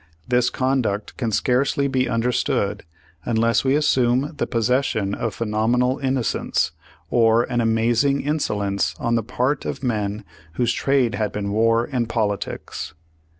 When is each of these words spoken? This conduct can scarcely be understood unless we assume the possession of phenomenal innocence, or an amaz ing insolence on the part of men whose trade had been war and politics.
This 0.27 0.49
conduct 0.49 1.15
can 1.15 1.31
scarcely 1.31 1.87
be 1.87 2.09
understood 2.09 2.85
unless 3.23 3.63
we 3.63 3.75
assume 3.75 4.33
the 4.35 4.47
possession 4.47 5.13
of 5.13 5.35
phenomenal 5.35 5.99
innocence, 5.99 6.71
or 7.11 7.43
an 7.43 7.59
amaz 7.61 8.03
ing 8.03 8.19
insolence 8.19 8.95
on 8.97 9.13
the 9.13 9.21
part 9.21 9.63
of 9.63 9.83
men 9.83 10.25
whose 10.53 10.73
trade 10.73 11.13
had 11.13 11.31
been 11.31 11.51
war 11.51 11.85
and 11.91 12.09
politics. 12.09 12.95